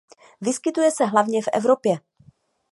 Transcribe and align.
Vyskytuje 0.41 0.91
se 0.91 1.05
hlavně 1.05 1.41
v 1.41 1.49
Evropě. 1.53 1.99